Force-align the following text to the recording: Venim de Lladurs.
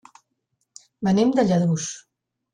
Venim 1.09 1.35
de 1.41 1.47
Lladurs. 1.51 1.87